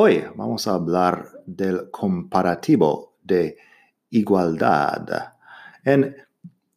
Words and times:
Hoy 0.00 0.24
vamos 0.36 0.68
a 0.68 0.74
hablar 0.74 1.26
del 1.44 1.90
comparativo 1.90 3.16
de 3.20 3.56
igualdad. 4.10 5.34
En 5.82 6.14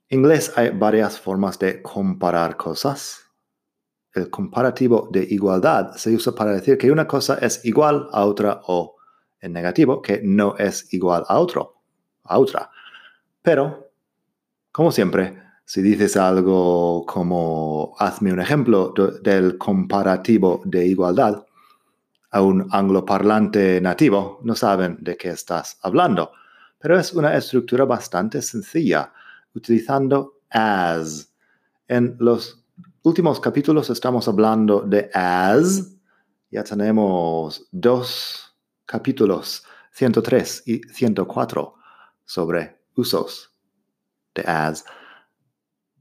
inglés 0.09 0.51
hay 0.55 0.71
varias 0.71 1.19
formas 1.19 1.59
de 1.59 1.83
comparar 1.83 2.57
cosas. 2.57 3.29
El 4.11 4.31
comparativo 4.31 5.07
de 5.11 5.23
igualdad 5.29 5.91
se 5.97 6.15
usa 6.15 6.33
para 6.33 6.53
decir 6.53 6.79
que 6.79 6.89
una 6.89 7.07
cosa 7.07 7.37
es 7.39 7.63
igual 7.63 8.07
a 8.11 8.25
otra 8.25 8.59
o 8.65 8.95
en 9.39 9.53
negativo 9.53 10.01
que 10.01 10.21
no 10.23 10.57
es 10.57 10.91
igual 10.91 11.23
a 11.27 11.37
otro, 11.37 11.75
a 12.23 12.39
otra. 12.39 12.71
Pero, 13.43 13.91
como 14.71 14.91
siempre, 14.91 15.39
si 15.63 15.83
dices 15.83 16.17
algo 16.17 17.05
como 17.05 17.93
hazme 17.99 18.33
un 18.33 18.39
ejemplo 18.39 18.95
del 19.21 19.59
comparativo 19.59 20.63
de 20.65 20.87
igualdad, 20.87 21.45
a 22.31 22.41
un 22.41 22.67
angloparlante 22.71 23.81
nativo, 23.81 24.39
no 24.43 24.55
saben 24.55 24.97
de 25.01 25.17
qué 25.17 25.29
estás 25.29 25.77
hablando, 25.81 26.31
pero 26.79 26.97
es 26.97 27.13
una 27.13 27.35
estructura 27.35 27.85
bastante 27.85 28.41
sencilla, 28.41 29.13
utilizando 29.53 30.39
as. 30.49 31.33
En 31.87 32.15
los 32.19 32.63
últimos 33.03 33.39
capítulos 33.39 33.89
estamos 33.89 34.27
hablando 34.27 34.81
de 34.81 35.09
as. 35.13 35.93
Ya 36.49 36.63
tenemos 36.63 37.67
dos 37.71 38.55
capítulos, 38.85 39.63
103 39.91 40.63
y 40.65 40.81
104, 40.81 41.75
sobre 42.25 42.79
usos 42.95 43.51
de 44.33 44.43
as. 44.43 44.85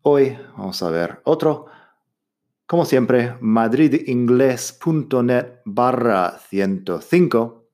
Hoy 0.02 0.38
vamos 0.56 0.80
a 0.82 0.90
ver 0.90 1.20
otro 1.24 1.66
como 2.70 2.84
siempre, 2.84 3.36
madridingles.net 3.40 5.62
barra 5.64 6.38
105 6.38 7.68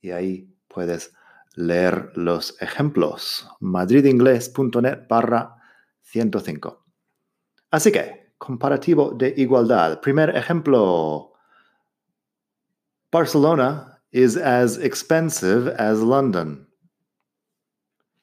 y 0.00 0.12
ahí 0.12 0.54
puedes 0.68 1.12
leer 1.56 2.12
los 2.14 2.56
ejemplos. 2.62 3.48
madridingles.net 3.58 5.08
barra 5.08 5.56
105. 6.02 6.84
Así 7.72 7.90
que, 7.90 8.32
comparativo 8.38 9.10
de 9.10 9.34
igualdad. 9.36 10.00
Primer 10.00 10.36
ejemplo. 10.36 11.32
Barcelona 13.10 14.00
is 14.12 14.36
as 14.36 14.78
expensive 14.78 15.74
as 15.80 15.98
London. 15.98 16.72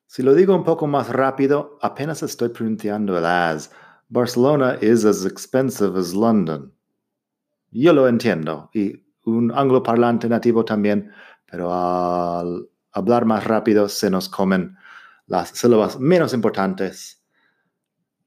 Si 0.07 0.23
lo 0.23 0.33
digo 0.33 0.55
un 0.55 0.63
poco 0.63 0.87
más 0.87 1.09
rápido, 1.09 1.77
apenas 1.81 2.23
estoy 2.23 2.47
pronunciando 2.47 3.17
el 3.17 3.25
as 3.25 3.69
Barcelona 4.09 4.77
is 4.81 5.05
as 5.05 5.25
expensive 5.25 5.97
as 5.97 6.13
London. 6.13 6.71
Yo 7.71 7.93
lo 7.93 8.07
entiendo 8.07 8.69
y 8.73 9.03
un 9.25 9.51
angloparlante 9.51 10.29
nativo 10.29 10.63
también, 10.63 11.11
pero 11.49 11.73
al 11.73 12.69
hablar 12.91 13.25
más 13.25 13.43
rápido 13.43 13.89
se 13.89 14.09
nos 14.09 14.29
comen 14.29 14.77
las 15.27 15.49
sílabas 15.49 15.99
menos 15.99 16.33
importantes. 16.33 17.21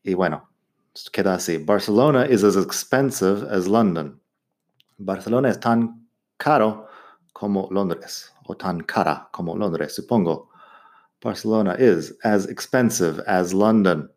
Y 0.02 0.14
bueno, 0.14 0.48
queda 1.12 1.34
así. 1.34 1.58
Barcelona 1.58 2.26
is 2.26 2.42
as 2.42 2.56
expensive 2.56 3.46
as 3.50 3.66
London. 3.66 4.20
Barcelona 4.98 5.50
es 5.50 5.60
tan 5.60 6.08
caro 6.38 6.88
como 7.32 7.68
Londres, 7.70 8.32
o 8.46 8.56
tan 8.56 8.80
cara 8.80 9.28
como 9.32 9.56
Londres, 9.56 9.94
supongo. 9.94 10.50
Barcelona 11.22 11.76
is 11.78 12.16
as 12.24 12.46
expensive 12.46 13.22
as 13.26 13.52
London. 13.52 14.10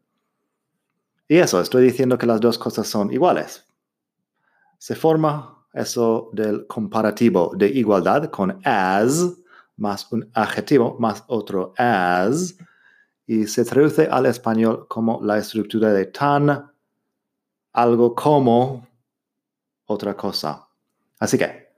Y 1.32 1.38
eso, 1.38 1.62
estoy 1.62 1.86
diciendo 1.86 2.18
que 2.18 2.26
las 2.26 2.42
dos 2.42 2.58
cosas 2.58 2.90
son 2.90 3.10
iguales. 3.14 3.66
Se 4.78 4.96
forma 4.96 5.64
eso 5.72 6.30
del 6.34 6.68
comparativo 6.68 7.54
de 7.56 7.70
igualdad 7.70 8.30
con 8.30 8.60
as, 8.66 9.38
más 9.78 10.12
un 10.12 10.30
adjetivo, 10.34 10.98
más 11.00 11.24
otro 11.28 11.74
as, 11.78 12.58
y 13.26 13.48
se 13.48 13.64
traduce 13.64 14.10
al 14.12 14.26
español 14.26 14.88
como 14.90 15.22
la 15.24 15.38
estructura 15.38 15.94
de 15.94 16.08
tan, 16.08 16.70
algo 17.72 18.14
como, 18.14 18.86
otra 19.86 20.18
cosa. 20.18 20.68
Así 21.18 21.38
que, 21.38 21.70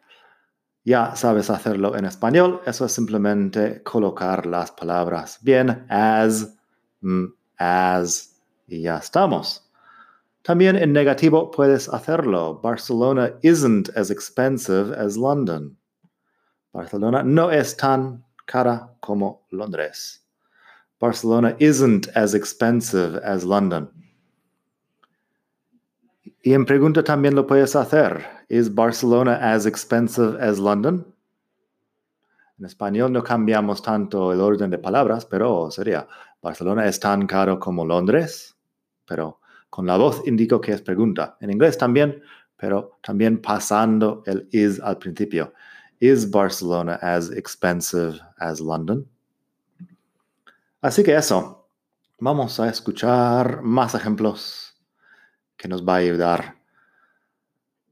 ya 0.84 1.16
sabes 1.16 1.52
hacerlo 1.52 1.96
en 1.96 2.06
español, 2.06 2.59
eso 2.66 2.85
es 2.85 2.91
simplemente 2.91 3.84
colocar 3.84 4.47
las 4.47 4.72
palabras 4.72 5.38
bien, 5.44 5.85
as, 5.90 6.56
mm, 7.02 7.25
as, 7.56 8.33
y 8.73 8.81
ya 8.81 8.97
estamos. 8.97 9.69
También 10.41 10.75
en 10.75 10.91
negativo 10.91 11.51
puedes 11.51 11.88
hacerlo. 11.89 12.59
Barcelona 12.61 13.31
isn't 13.44 13.89
as 13.95 14.09
expensive 14.09 14.94
as 14.97 15.16
London. 15.16 15.78
Barcelona 16.73 17.23
no 17.23 17.51
es 17.51 17.78
tan 17.78 18.25
cara 18.45 18.89
como 19.00 19.45
Londres. 19.51 20.25
Barcelona 21.00 21.56
isn't 21.59 22.07
as 22.16 22.34
expensive 22.34 23.22
as 23.23 23.44
London. 23.44 23.89
Y 26.41 26.53
en 26.53 26.66
pregunta 26.66 27.03
también 27.03 27.35
lo 27.35 27.45
puedes 27.45 27.75
hacer. 27.75 28.25
¿Is 28.50 28.73
Barcelona 28.73 29.35
as 29.53 29.66
expensive 29.66 30.38
as 30.41 30.59
London? 30.59 31.05
En 32.59 32.66
español 32.66 33.11
no 33.11 33.23
cambiamos 33.23 33.81
tanto 33.81 34.34
el 34.34 34.41
orden 34.41 34.69
de 34.69 34.78
palabras, 34.78 35.25
pero 35.25 35.72
sería, 35.72 36.07
¿Barcelona 36.41 36.85
es 36.88 37.00
tan 37.00 37.28
caro 37.28 37.59
como 37.59 37.85
Londres? 37.85 38.53
Pero 39.06 39.40
con 39.69 39.86
la 39.86 39.97
voz 39.97 40.22
indico 40.25 40.62
que 40.62 40.72
es 40.72 40.81
pregunta. 40.81 41.38
En 41.41 41.50
inglés 41.50 41.78
también, 41.78 42.22
pero 42.58 43.00
también 43.02 43.41
pasando 43.41 44.24
el 44.25 44.47
is 44.52 44.80
al 44.80 44.97
principio. 44.97 45.53
Is 46.00 46.30
Barcelona 46.30 47.00
as 47.02 47.31
expensive 47.31 48.19
as 48.38 48.59
London? 48.59 49.08
Así 50.81 51.03
que 51.03 51.16
eso. 51.16 51.68
Vamos 52.19 52.59
a 52.59 52.69
escuchar 52.69 53.62
más 53.64 53.96
ejemplos 53.96 54.74
que 55.58 55.68
nos 55.68 55.84
va 55.84 55.96
a 55.96 55.97
ayudar. 55.97 56.56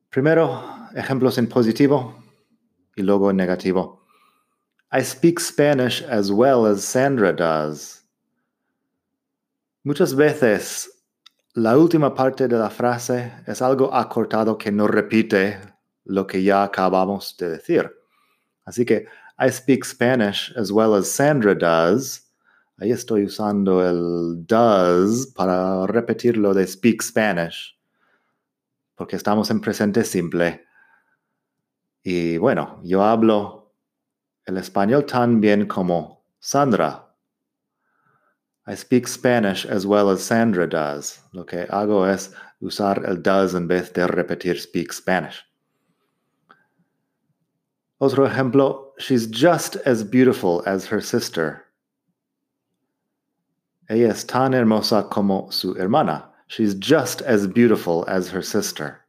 Primero, 0.09 0.61
ejemplos 0.93 1.37
en 1.37 1.47
positivo 1.47 2.21
y 2.95 3.01
luego 3.01 3.31
en 3.31 3.37
negativo. 3.37 4.05
I 4.91 5.01
speak 5.03 5.39
Spanish 5.39 6.03
as 6.03 6.29
well 6.29 6.65
as 6.65 6.83
Sandra 6.83 7.31
does. 7.31 8.05
Muchas 9.83 10.13
veces 10.13 11.00
la 11.53 11.77
última 11.77 12.13
parte 12.13 12.47
de 12.47 12.57
la 12.57 12.69
frase 12.69 13.33
es 13.45 13.61
algo 13.61 13.93
acortado 13.93 14.57
que 14.57 14.71
no 14.71 14.87
repite 14.87 15.59
lo 16.05 16.25
que 16.25 16.41
ya 16.43 16.63
acabamos 16.63 17.35
de 17.37 17.49
decir. 17.49 17.91
Así 18.63 18.85
que 18.85 19.05
I 19.37 19.49
speak 19.49 19.83
Spanish 19.83 20.53
as 20.57 20.71
well 20.71 20.93
as 20.93 21.07
Sandra 21.07 21.53
does. 21.53 22.31
Ahí 22.77 22.91
estoy 22.91 23.25
usando 23.25 23.87
el 23.87 24.45
does 24.47 25.27
para 25.35 25.85
repetir 25.87 26.37
lo 26.37 26.53
de 26.53 26.65
speak 26.65 27.01
Spanish, 27.01 27.77
porque 28.95 29.15
estamos 29.15 29.51
en 29.51 29.59
presente 29.59 30.03
simple. 30.03 30.65
Y 32.03 32.37
bueno, 32.37 32.79
yo 32.83 33.03
hablo 33.03 33.73
el 34.45 34.57
español 34.57 35.05
tan 35.05 35.41
bien 35.41 35.67
como 35.67 36.23
Sandra 36.39 37.10
I 38.67 38.75
speak 38.75 39.07
Spanish 39.07 39.65
as 39.65 39.87
well 39.87 40.09
as 40.09 40.23
Sandra 40.23 40.67
does. 40.67 41.19
Lo 41.33 41.43
que 41.43 41.65
hago 41.67 42.03
es 42.03 42.29
usar 42.61 43.03
el 43.07 43.17
does 43.17 43.55
en 43.55 43.67
vez 43.67 43.89
de 43.91 44.07
repetir 44.07 44.59
speak 44.59 44.93
Spanish. 44.93 45.43
Otro 47.99 48.27
ejemplo, 48.27 48.93
she's 48.97 49.27
just 49.27 49.75
as 49.85 50.03
beautiful 50.03 50.63
as 50.65 50.85
her 50.85 51.01
sister. 51.01 51.65
Ella 53.89 54.09
es 54.09 54.23
tan 54.23 54.53
hermosa 54.53 55.07
como 55.09 55.49
su 55.49 55.75
hermana. 55.75 56.29
She's 56.47 56.75
just 56.75 57.21
as 57.21 57.47
beautiful 57.47 58.05
as 58.07 58.29
her 58.29 58.41
sister. 58.41 59.00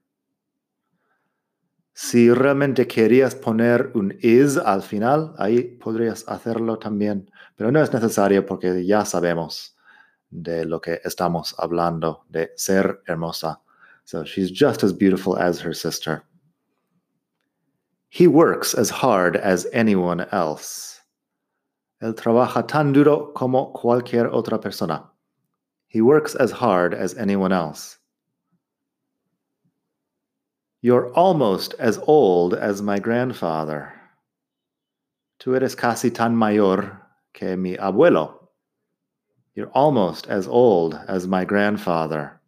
Si 1.94 2.32
realmente 2.32 2.86
querías 2.86 3.34
poner 3.34 3.90
un 3.94 4.16
is 4.20 4.56
al 4.56 4.82
final, 4.82 5.34
ahí 5.38 5.62
podrías 5.62 6.24
hacerlo 6.26 6.78
también, 6.78 7.30
pero 7.54 7.70
no 7.70 7.82
es 7.82 7.92
necesario 7.92 8.46
porque 8.46 8.84
ya 8.86 9.04
sabemos 9.04 9.76
de 10.30 10.64
lo 10.64 10.80
que 10.80 11.00
estamos 11.04 11.54
hablando, 11.58 12.24
de 12.30 12.52
ser 12.56 13.02
hermosa. 13.06 13.60
So 14.04 14.24
she's 14.24 14.50
just 14.50 14.82
as 14.82 14.92
beautiful 14.92 15.36
as 15.36 15.60
her 15.60 15.74
sister. 15.74 16.24
He 18.08 18.26
works 18.26 18.74
as 18.74 18.90
hard 18.90 19.36
as 19.36 19.66
anyone 19.72 20.26
else. 20.32 21.00
Él 22.00 22.14
trabaja 22.14 22.66
tan 22.66 22.92
duro 22.92 23.32
como 23.34 23.72
cualquier 23.72 24.28
otra 24.32 24.60
persona. 24.60 25.10
He 25.88 26.00
works 26.00 26.34
as 26.34 26.50
hard 26.50 26.94
as 26.94 27.16
anyone 27.16 27.52
else. 27.52 27.98
You're 30.84 31.12
almost 31.14 31.76
as 31.78 32.00
old 32.08 32.54
as 32.54 32.82
my 32.82 32.98
grandfather. 32.98 33.92
Tú 35.38 35.54
eres 35.54 35.76
casi 35.76 36.10
tan 36.10 36.34
mayor 36.34 37.00
que 37.32 37.56
mi 37.56 37.76
abuelo. 37.76 38.48
You're 39.54 39.70
almost 39.74 40.26
as 40.26 40.48
old 40.48 40.98
as 41.06 41.28
my 41.28 41.44
grandfather. 41.44 42.40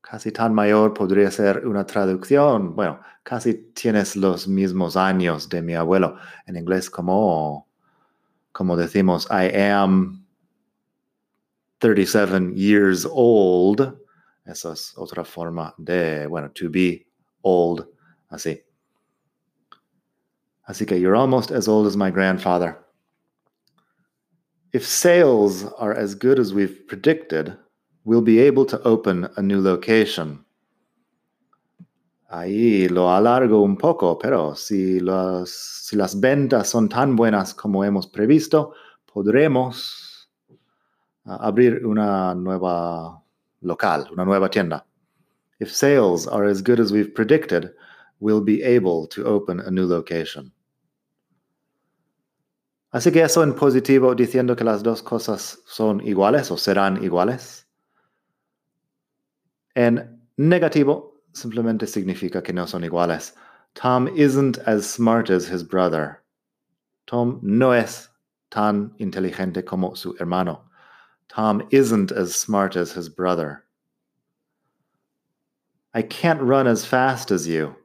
Casi 0.00 0.30
tan 0.30 0.54
mayor 0.54 0.94
podría 0.94 1.30
ser 1.30 1.66
una 1.66 1.84
traducción. 1.84 2.74
Bueno, 2.74 3.00
casi 3.24 3.72
tienes 3.74 4.16
los 4.16 4.48
mismos 4.48 4.96
años 4.96 5.50
de 5.50 5.60
mi 5.60 5.74
abuelo. 5.74 6.18
En 6.46 6.56
inglés 6.56 6.88
como, 6.88 7.66
como 8.52 8.76
decimos, 8.76 9.26
I 9.30 9.50
am 9.54 10.24
37 11.80 12.56
years 12.56 13.04
old. 13.04 14.00
Esa 14.44 14.72
es 14.72 14.94
otra 14.96 15.24
forma 15.24 15.74
de, 15.78 16.26
bueno, 16.26 16.50
to 16.52 16.70
be 16.70 17.06
old, 17.42 17.86
así. 18.30 18.62
Así 20.66 20.86
que 20.86 20.98
you're 20.98 21.16
almost 21.16 21.50
as 21.50 21.68
old 21.68 21.86
as 21.86 21.96
my 21.96 22.10
grandfather. 22.10 22.78
If 24.72 24.86
sales 24.86 25.64
are 25.78 25.92
as 25.92 26.14
good 26.14 26.38
as 26.38 26.54
we've 26.54 26.86
predicted, 26.86 27.56
we'll 28.04 28.22
be 28.22 28.38
able 28.38 28.64
to 28.66 28.80
open 28.82 29.28
a 29.36 29.42
new 29.42 29.60
location. 29.60 30.44
Ahí 32.32 32.88
lo 32.88 33.08
alargo 33.10 33.62
un 33.62 33.76
poco, 33.76 34.16
pero 34.16 34.54
si, 34.54 35.00
los, 35.00 35.50
si 35.50 35.96
las 35.96 36.20
ventas 36.20 36.68
son 36.68 36.88
tan 36.88 37.16
buenas 37.16 37.52
como 37.52 37.82
hemos 37.84 38.06
previsto, 38.06 38.72
podremos 39.12 40.30
uh, 41.26 41.32
abrir 41.40 41.84
una 41.84 42.32
nueva 42.36 43.20
local, 43.62 44.08
una 44.12 44.24
nueva 44.24 44.48
tienda. 44.48 44.84
If 45.58 45.72
sales 45.74 46.26
are 46.26 46.44
as 46.44 46.62
good 46.62 46.80
as 46.80 46.92
we've 46.92 47.14
predicted, 47.14 47.72
we'll 48.20 48.40
be 48.40 48.62
able 48.62 49.06
to 49.08 49.24
open 49.24 49.60
a 49.60 49.70
new 49.70 49.86
location. 49.86 50.52
Así 52.92 53.12
que 53.12 53.22
eso 53.22 53.42
en 53.42 53.54
positivo 53.54 54.14
diciendo 54.14 54.56
que 54.56 54.64
las 54.64 54.82
dos 54.82 55.02
cosas 55.02 55.62
son 55.66 56.00
iguales 56.00 56.50
o 56.50 56.56
serán 56.56 57.02
iguales. 57.04 57.66
En 59.76 60.20
negativo 60.36 61.22
simplemente 61.32 61.86
significa 61.86 62.42
que 62.42 62.52
no 62.52 62.66
son 62.66 62.82
iguales. 62.82 63.34
Tom 63.74 64.08
isn't 64.16 64.58
as 64.66 64.84
smart 64.86 65.30
as 65.30 65.48
his 65.48 65.62
brother. 65.62 66.22
Tom 67.06 67.38
no 67.42 67.72
es 67.72 68.10
tan 68.50 68.92
inteligente 68.98 69.64
como 69.64 69.94
su 69.94 70.16
hermano. 70.18 70.69
Tom 71.30 71.62
isn't 71.70 72.10
as 72.10 72.34
smart 72.34 72.74
as 72.74 72.92
his 72.92 73.08
brother. 73.08 73.64
I 75.94 76.02
can't 76.02 76.42
run 76.42 76.66
as 76.66 76.84
fast 76.84 77.30
as 77.30 77.46
you. 77.46 77.76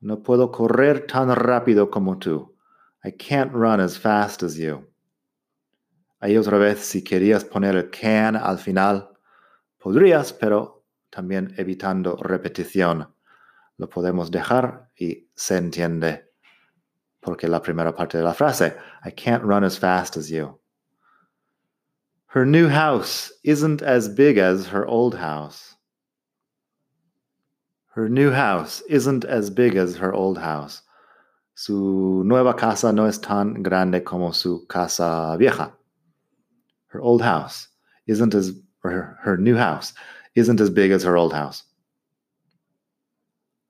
No 0.00 0.16
puedo 0.16 0.50
correr 0.50 1.06
tan 1.06 1.28
rápido 1.28 1.90
como 1.90 2.14
tú. 2.14 2.48
I 3.04 3.10
can't 3.10 3.52
run 3.52 3.80
as 3.80 3.98
fast 3.98 4.42
as 4.42 4.58
you. 4.58 4.86
Ahí 6.22 6.38
otra 6.38 6.58
vez, 6.58 6.78
si 6.78 7.02
querías 7.02 7.44
poner 7.44 7.76
el 7.76 7.90
can 7.90 8.36
al 8.36 8.58
final, 8.58 9.10
podrías, 9.78 10.32
pero 10.32 10.84
también 11.10 11.52
evitando 11.58 12.16
repetición. 12.16 13.12
Lo 13.76 13.88
podemos 13.90 14.30
dejar 14.30 14.88
y 14.96 15.28
se 15.34 15.58
entiende. 15.58 16.30
Porque 17.20 17.46
la 17.46 17.60
primera 17.60 17.94
parte 17.94 18.16
de 18.16 18.24
la 18.24 18.32
frase, 18.32 18.76
I 19.04 19.10
can't 19.10 19.44
run 19.44 19.64
as 19.64 19.78
fast 19.78 20.16
as 20.16 20.30
you. 20.30 20.61
Her 22.32 22.46
new 22.46 22.68
house 22.68 23.30
isn't 23.44 23.82
as 23.82 24.08
big 24.08 24.38
as 24.38 24.68
her 24.68 24.86
old 24.86 25.16
house. 25.16 25.74
Her 27.88 28.08
new 28.08 28.30
house 28.30 28.80
isn't 28.88 29.26
as 29.26 29.50
big 29.50 29.76
as 29.76 29.96
her 29.96 30.14
old 30.14 30.38
house. 30.38 30.80
Su 31.54 32.24
nueva 32.24 32.54
casa 32.54 32.90
no 32.90 33.04
es 33.04 33.18
tan 33.18 33.62
grande 33.62 34.02
como 34.02 34.30
su 34.30 34.64
casa 34.66 35.36
vieja. 35.38 35.74
Her 36.86 37.02
old 37.02 37.20
house 37.20 37.68
isn't 38.06 38.34
as, 38.34 38.52
her, 38.82 39.18
her 39.20 39.36
new 39.36 39.56
house 39.56 39.92
isn't 40.34 40.58
as 40.58 40.70
big 40.70 40.90
as 40.90 41.02
her 41.02 41.18
old 41.18 41.34
house. 41.34 41.64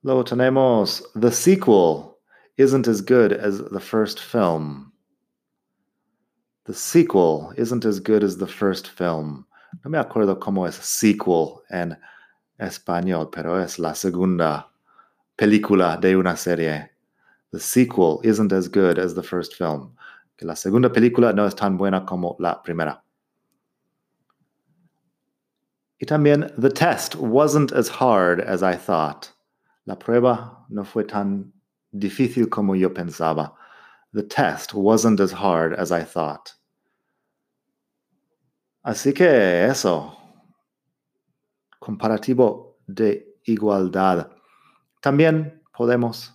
Luego 0.03 0.23
tenemos 0.23 1.01
the 1.15 1.33
sequel 1.33 2.17
isn't 2.55 2.87
as 2.87 3.01
good 3.01 3.33
as 3.33 3.57
the 3.57 3.81
first 3.81 4.21
film. 4.21 4.92
The 6.65 6.73
sequel 6.73 7.53
isn't 7.57 7.83
as 7.83 7.99
good 7.99 8.23
as 8.23 8.37
the 8.37 8.47
first 8.47 8.87
film. 8.87 9.45
No 9.83 9.91
me 9.91 9.97
acuerdo 9.97 10.39
cómo 10.39 10.65
es 10.65 10.75
sequel 10.75 11.61
en 11.69 11.97
español, 12.59 13.31
pero 13.31 13.57
es 13.57 13.79
la 13.79 13.93
segunda 13.93 14.67
película 15.37 15.99
de 15.99 16.15
una 16.15 16.37
serie. 16.37 16.89
The 17.51 17.59
sequel 17.59 18.21
isn't 18.23 18.53
as 18.53 18.69
good 18.69 18.97
as 18.97 19.13
the 19.13 19.23
first 19.23 19.55
film. 19.55 19.97
Que 20.37 20.47
la 20.47 20.55
segunda 20.55 20.89
película 20.89 21.33
no 21.33 21.45
es 21.45 21.53
tan 21.53 21.77
buena 21.77 22.05
como 22.05 22.37
la 22.39 22.61
primera. 22.63 23.01
Y 25.99 26.05
también, 26.05 26.51
the 26.57 26.69
test 26.69 27.15
wasn't 27.15 27.71
as 27.73 27.89
hard 27.89 28.41
as 28.41 28.63
I 28.63 28.75
thought. 28.75 29.31
La 29.85 29.95
prueba 29.95 30.65
no 30.69 30.83
fue 30.83 31.03
tan 31.03 31.51
difícil 31.93 32.49
como 32.49 32.73
yo 32.73 32.89
pensaba. 32.89 33.53
The 34.13 34.23
test 34.23 34.73
wasn't 34.73 35.19
as 35.19 35.31
hard 35.31 35.73
as 35.73 35.91
I 35.91 36.03
thought. 36.03 36.51
Así 38.85 39.13
que 39.13 39.65
eso. 39.65 40.15
Comparativo 41.79 42.77
de 42.87 43.25
igualdad. 43.45 44.29
También 45.01 45.61
podemos 45.75 46.31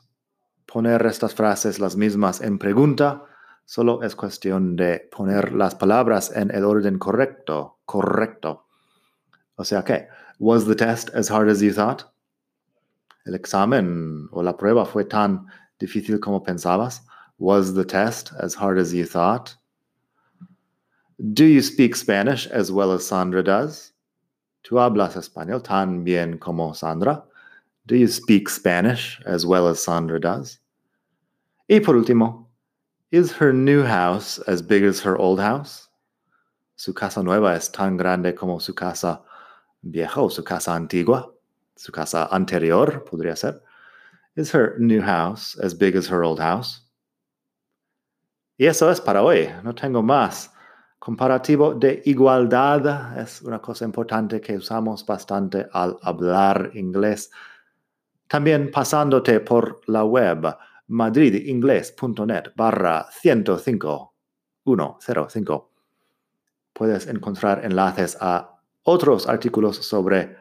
poner 0.67 1.07
estas 1.07 1.35
frases 1.35 1.79
las 1.79 1.97
mismas 1.97 2.41
en 2.41 2.59
pregunta, 2.59 3.25
solo 3.65 4.03
es 4.03 4.15
cuestión 4.15 4.77
de 4.77 5.09
poner 5.11 5.53
las 5.53 5.75
palabras 5.75 6.33
en 6.35 6.51
el 6.55 6.65
orden 6.65 6.99
correcto, 6.99 7.79
correcto. 7.85 8.67
O 9.57 9.65
sea 9.65 9.83
que, 9.85 10.09
was 10.39 10.67
the 10.67 10.75
test 10.75 11.15
as 11.15 11.31
hard 11.31 11.49
as 11.49 11.61
you 11.61 11.73
thought? 11.73 12.03
El 13.25 13.35
examen 13.35 14.29
o 14.33 14.43
la 14.43 14.57
prueba 14.57 14.85
fue 14.85 15.05
tan 15.05 15.47
difícil 15.79 16.21
como 16.21 16.43
pensabas? 16.43 17.08
Was 17.39 17.75
the 17.75 17.85
test 17.85 18.33
as 18.41 18.55
hard 18.55 18.79
as 18.79 18.93
you 18.93 19.07
thought? 19.07 19.55
Do 21.33 21.45
you 21.45 21.63
speak 21.63 21.95
Spanish 21.95 22.47
as 22.49 22.73
well 22.73 22.91
as 22.93 23.07
Sandra 23.07 23.43
does? 23.45 23.93
¿Tú 24.65 24.77
hablas 24.77 25.17
español 25.17 25.63
tan 25.63 26.05
bien 26.05 26.39
como 26.39 26.73
Sandra? 26.73 27.23
Do 27.87 27.97
you 27.97 28.09
speak 28.09 28.49
Spanish 28.49 29.21
as 29.25 29.47
well 29.47 29.69
as 29.69 29.83
Sandra 29.83 30.19
does? 30.21 30.59
Y 31.69 31.79
por 31.79 31.95
último, 31.95 32.47
is 33.13 33.33
her 33.33 33.53
new 33.53 33.83
house 33.85 34.39
as 34.41 34.61
big 34.61 34.83
as 34.83 35.01
her 35.01 35.17
old 35.17 35.39
house? 35.39 35.89
Su 36.77 36.93
casa 36.93 37.23
nueva 37.23 37.55
es 37.55 37.69
tan 37.69 37.97
grande 37.97 38.37
como 38.37 38.59
su 38.59 38.73
casa 38.73 39.23
vieja 39.83 40.19
o 40.19 40.29
su 40.29 40.43
casa 40.43 40.73
antigua, 40.73 41.31
su 41.77 41.93
casa 41.93 42.29
anterior 42.33 43.05
podría 43.05 43.37
ser. 43.37 43.61
Is 44.37 44.51
her 44.51 44.77
new 44.79 45.01
house 45.01 45.57
as 45.63 45.73
big 45.73 45.95
as 45.95 46.09
her 46.09 46.25
old 46.25 46.41
house? 46.41 46.81
Y 48.61 48.67
eso 48.67 48.91
es 48.91 49.01
para 49.01 49.23
hoy, 49.23 49.49
no 49.63 49.73
tengo 49.73 50.03
más. 50.03 50.53
Comparativo 50.99 51.75
de 51.75 52.03
igualdad 52.07 53.17
es 53.17 53.41
una 53.43 53.61
cosa 53.61 53.85
importante 53.85 54.41
que 54.41 54.57
usamos 54.57 55.07
bastante 55.07 55.69
al 55.73 55.97
hablar 56.03 56.73
inglés. 56.75 57.31
También 58.27 58.73
pasándote 58.73 59.39
por 59.39 59.81
la 59.87 60.05
web 60.05 60.57
madridingles.net 60.89 62.53
barra 62.57 63.07
105 63.13 64.15
105. 64.65 65.73
Puedes 66.73 67.07
encontrar 67.07 67.65
enlaces 67.65 68.19
a 68.21 68.61
otros 68.83 69.29
artículos 69.29 69.77
sobre 69.77 70.37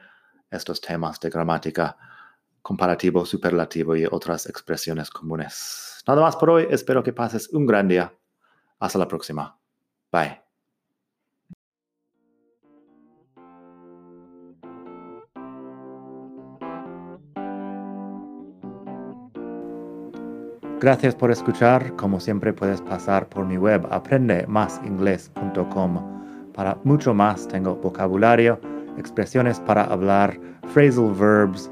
estos 0.49 0.81
temas 0.81 1.19
de 1.19 1.29
gramática, 1.29 1.95
comparativo, 2.67 3.25
superlativo 3.25 3.95
y 3.95 4.05
otras 4.05 4.45
expresiones 4.45 5.09
comunes. 5.09 6.03
Nada 6.05 6.21
más 6.21 6.35
por 6.35 6.49
hoy, 6.49 6.67
espero 6.69 7.01
que 7.01 7.13
pases 7.13 7.47
un 7.53 7.65
gran 7.65 7.87
día. 7.87 8.13
Hasta 8.77 8.99
la 8.99 9.07
próxima. 9.07 9.57
Bye. 10.11 10.41
Gracias 20.81 21.15
por 21.15 21.31
escuchar. 21.31 21.95
Como 21.95 22.19
siempre 22.19 22.51
puedes 22.51 22.81
pasar 22.81 23.29
por 23.29 23.45
mi 23.45 23.57
web 23.57 23.87
aprendemasingles.com. 23.89 26.51
Para 26.53 26.77
mucho 26.83 27.13
más 27.13 27.47
tengo 27.47 27.77
vocabulario, 27.77 28.59
expresiones 28.97 29.61
para 29.61 29.85
hablar, 29.85 30.37
phrasal 30.73 31.13
verbs, 31.13 31.71